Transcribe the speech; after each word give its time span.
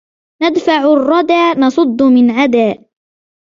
ندفعُ 0.43 0.93
الرّدَى 0.93 1.51
نصدُّ 1.57 2.03
من 2.03 2.31
عدا 2.31 2.85